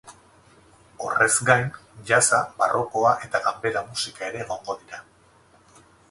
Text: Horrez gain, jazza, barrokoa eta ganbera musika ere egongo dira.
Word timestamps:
Horrez 1.07 1.33
gain, 1.49 1.67
jazza, 2.11 2.39
barrokoa 2.61 3.11
eta 3.27 3.41
ganbera 3.49 3.83
musika 3.91 4.25
ere 4.31 4.41
egongo 4.47 4.77
dira. 4.79 5.03